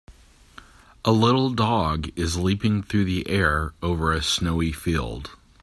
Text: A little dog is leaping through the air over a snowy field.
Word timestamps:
A 1.05 1.11
little 1.11 1.51
dog 1.51 2.09
is 2.15 2.35
leaping 2.35 2.81
through 2.81 3.05
the 3.05 3.29
air 3.29 3.73
over 3.83 4.11
a 4.11 4.23
snowy 4.23 4.71
field. 4.71 5.37